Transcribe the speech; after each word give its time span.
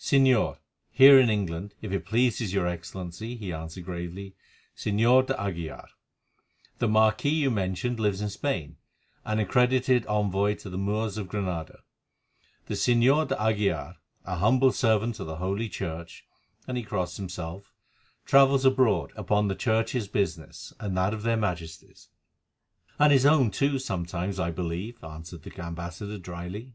"Señor, 0.00 0.56
here 0.90 1.20
in 1.20 1.28
England, 1.28 1.74
if 1.82 1.92
it 1.92 2.06
pleases 2.06 2.54
your 2.54 2.66
Excellency," 2.66 3.36
he 3.36 3.52
answered 3.52 3.84
gravely, 3.84 4.34
"Señor 4.74 5.26
d'Aguilar. 5.26 5.90
The 6.78 6.88
marquis 6.88 7.28
you 7.28 7.50
mentioned 7.50 8.00
lives 8.00 8.22
in 8.22 8.30
Spain—an 8.30 9.38
accredited 9.38 10.06
envoy 10.06 10.54
to 10.54 10.70
the 10.70 10.78
Moors 10.78 11.18
of 11.18 11.28
Granada; 11.28 11.80
the 12.64 12.72
Señor 12.72 13.28
d'Aguilar, 13.28 13.96
a 14.24 14.36
humble 14.36 14.72
servant 14.72 15.20
of 15.20 15.28
Holy 15.36 15.68
Church," 15.68 16.24
and 16.66 16.78
he 16.78 16.82
crossed 16.82 17.18
himself, 17.18 17.70
"travels 18.24 18.64
abroad—upon 18.64 19.48
the 19.48 19.54
Church's 19.54 20.08
business, 20.08 20.72
and 20.80 20.96
that 20.96 21.12
of 21.12 21.24
their 21.24 21.36
Majesties'." 21.36 22.08
"And 22.98 23.12
his 23.12 23.26
own 23.26 23.50
too, 23.50 23.78
sometimes, 23.78 24.40
I 24.40 24.50
believe," 24.50 25.04
answered 25.04 25.42
the 25.42 25.52
ambassador 25.62 26.16
drily. 26.16 26.72